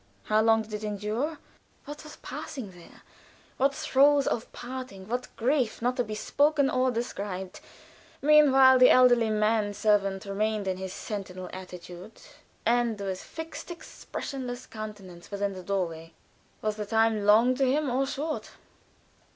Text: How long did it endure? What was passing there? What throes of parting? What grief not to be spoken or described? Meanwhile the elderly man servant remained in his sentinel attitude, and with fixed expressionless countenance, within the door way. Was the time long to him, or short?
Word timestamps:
How 0.23 0.41
long 0.41 0.63
did 0.63 0.73
it 0.73 0.83
endure? 0.83 1.37
What 1.85 2.03
was 2.03 2.15
passing 2.15 2.71
there? 2.71 3.03
What 3.57 3.75
throes 3.75 4.25
of 4.25 4.51
parting? 4.51 5.07
What 5.07 5.27
grief 5.35 5.79
not 5.79 5.95
to 5.97 6.03
be 6.03 6.15
spoken 6.15 6.71
or 6.71 6.89
described? 6.89 7.59
Meanwhile 8.19 8.79
the 8.79 8.89
elderly 8.89 9.29
man 9.29 9.75
servant 9.75 10.25
remained 10.25 10.67
in 10.67 10.77
his 10.77 10.91
sentinel 10.91 11.51
attitude, 11.53 12.13
and 12.65 12.99
with 12.99 13.21
fixed 13.21 13.69
expressionless 13.69 14.65
countenance, 14.65 15.29
within 15.29 15.53
the 15.53 15.61
door 15.61 15.85
way. 15.89 16.13
Was 16.63 16.77
the 16.77 16.85
time 16.87 17.23
long 17.23 17.53
to 17.53 17.71
him, 17.71 17.87
or 17.87 18.07
short? 18.07 18.53